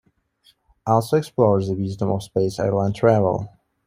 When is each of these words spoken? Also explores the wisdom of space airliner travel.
Also 0.87 1.15
explores 1.15 1.67
the 1.67 1.75
wisdom 1.75 2.09
of 2.09 2.23
space 2.23 2.57
airliner 2.57 2.91
travel. 2.91 3.47